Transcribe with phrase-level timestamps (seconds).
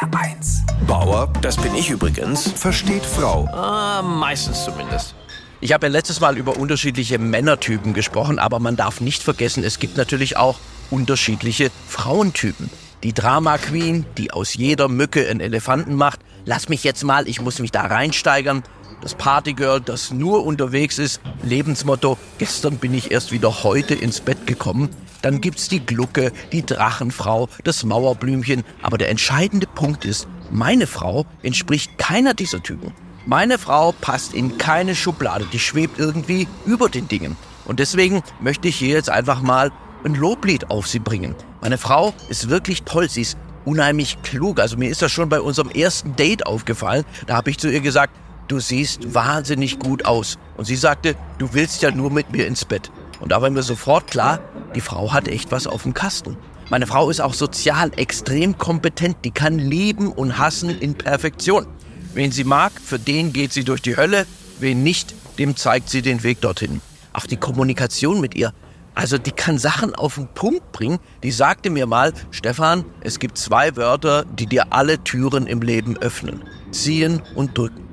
[0.00, 0.62] HR1.
[0.86, 3.46] Bauer, das bin ich übrigens, Versteht Frau.
[3.52, 5.14] ah, meistens zumindest.
[5.60, 9.78] Ich habe ja letztes Mal über unterschiedliche Männertypen gesprochen, aber man darf nicht vergessen, es
[9.78, 10.58] gibt natürlich auch
[10.90, 12.70] unterschiedliche Frauentypen.
[13.02, 16.20] Die Drama Queen, die aus jeder Mücke einen Elefanten macht.
[16.44, 18.62] Lass mich jetzt mal, ich muss mich da reinsteigern.
[19.02, 21.20] Das Partygirl, das nur unterwegs ist.
[21.42, 24.90] Lebensmotto, gestern bin ich erst wieder heute ins Bett gekommen.
[25.22, 28.64] Dann gibt's die Glucke, die Drachenfrau, das Mauerblümchen.
[28.82, 32.92] Aber der entscheidende Punkt ist, meine Frau entspricht keiner dieser Typen.
[33.26, 37.36] Meine Frau passt in keine Schublade, die schwebt irgendwie über den Dingen.
[37.66, 39.70] Und deswegen möchte ich hier jetzt einfach mal
[40.04, 41.34] ein Loblied auf sie bringen.
[41.60, 44.60] Meine Frau ist wirklich toll, sie ist unheimlich klug.
[44.60, 47.04] Also mir ist das schon bei unserem ersten Date aufgefallen.
[47.26, 48.14] Da habe ich zu ihr gesagt,
[48.48, 50.38] du siehst wahnsinnig gut aus.
[50.56, 52.90] Und sie sagte, du willst ja nur mit mir ins Bett.
[53.20, 54.40] Und da war mir sofort klar,
[54.74, 56.36] die Frau hat echt was auf dem Kasten.
[56.70, 59.16] Meine Frau ist auch sozial extrem kompetent.
[59.24, 61.66] Die kann lieben und hassen in Perfektion.
[62.14, 64.26] Wen sie mag, für den geht sie durch die Hölle.
[64.58, 66.80] Wen nicht, dem zeigt sie den Weg dorthin.
[67.12, 68.52] Auch die Kommunikation mit ihr.
[68.94, 70.98] Also die kann Sachen auf den Punkt bringen.
[71.22, 75.96] Die sagte mir mal, Stefan, es gibt zwei Wörter, die dir alle Türen im Leben
[75.96, 76.42] öffnen.
[76.70, 77.90] Ziehen und drücken.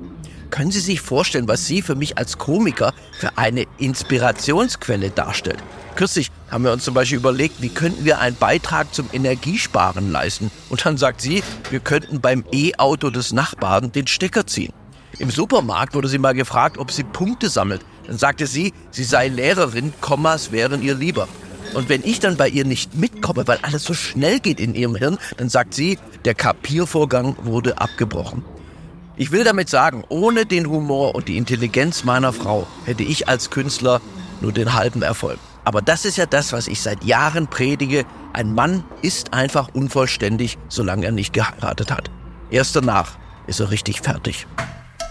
[0.50, 5.62] Können Sie sich vorstellen, was sie für mich als Komiker für eine Inspirationsquelle darstellt?
[5.94, 10.50] Kürzlich haben wir uns zum Beispiel überlegt, wie könnten wir einen Beitrag zum Energiesparen leisten?
[10.70, 14.72] Und dann sagt sie, wir könnten beim E-Auto des Nachbarn den Stecker ziehen.
[15.18, 17.84] Im Supermarkt wurde sie mal gefragt, ob sie Punkte sammelt.
[18.08, 21.28] Dann sagte sie, sie sei Lehrerin, Kommas wären ihr lieber.
[21.74, 24.96] Und wenn ich dann bei ihr nicht mitkomme, weil alles so schnell geht in ihrem
[24.96, 28.44] Hirn, dann sagt sie, der Kapiervorgang wurde abgebrochen.
[29.16, 33.50] Ich will damit sagen, ohne den Humor und die Intelligenz meiner Frau hätte ich als
[33.50, 34.00] Künstler
[34.40, 35.38] nur den halben Erfolg.
[35.66, 38.06] Aber das ist ja das, was ich seit Jahren predige.
[38.32, 42.10] Ein Mann ist einfach unvollständig, solange er nicht geheiratet hat.
[42.50, 44.46] Erst danach ist er richtig fertig.